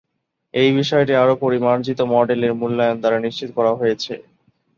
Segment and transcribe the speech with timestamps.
[0.53, 4.13] এই বিষয়টি আরও পরিমার্জিত মডেলের মূল্যায়ন দ্বারা নিশ্চিত করা হয়েছে।